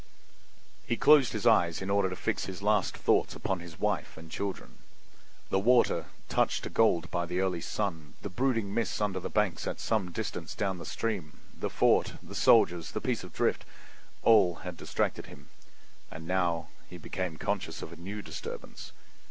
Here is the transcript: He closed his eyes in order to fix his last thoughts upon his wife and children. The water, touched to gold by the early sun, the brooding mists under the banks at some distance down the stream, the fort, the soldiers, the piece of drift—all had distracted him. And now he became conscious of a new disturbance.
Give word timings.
He 0.87 0.97
closed 0.97 1.31
his 1.31 1.45
eyes 1.45 1.79
in 1.79 1.91
order 1.91 2.09
to 2.09 2.15
fix 2.15 2.45
his 2.45 2.63
last 2.63 2.97
thoughts 2.97 3.35
upon 3.35 3.59
his 3.59 3.79
wife 3.79 4.17
and 4.17 4.31
children. 4.31 4.79
The 5.51 5.59
water, 5.59 6.05
touched 6.27 6.63
to 6.63 6.71
gold 6.71 7.11
by 7.11 7.27
the 7.27 7.39
early 7.39 7.61
sun, 7.61 8.15
the 8.23 8.29
brooding 8.31 8.73
mists 8.73 8.99
under 8.99 9.19
the 9.19 9.29
banks 9.29 9.67
at 9.67 9.79
some 9.79 10.09
distance 10.11 10.55
down 10.55 10.79
the 10.79 10.87
stream, 10.87 11.39
the 11.55 11.69
fort, 11.69 12.13
the 12.23 12.33
soldiers, 12.33 12.93
the 12.93 12.99
piece 12.99 13.23
of 13.23 13.31
drift—all 13.31 14.55
had 14.65 14.75
distracted 14.75 15.27
him. 15.27 15.49
And 16.09 16.25
now 16.25 16.69
he 16.89 16.97
became 16.97 17.37
conscious 17.37 17.83
of 17.83 17.93
a 17.93 17.95
new 17.95 18.23
disturbance. 18.23 18.93